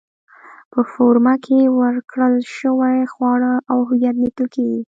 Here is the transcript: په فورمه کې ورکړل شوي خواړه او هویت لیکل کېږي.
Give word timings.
په 0.71 0.79
فورمه 0.91 1.33
کې 1.45 1.59
ورکړل 1.81 2.35
شوي 2.57 2.99
خواړه 3.13 3.53
او 3.71 3.77
هویت 3.89 4.15
لیکل 4.23 4.45
کېږي. 4.55 4.81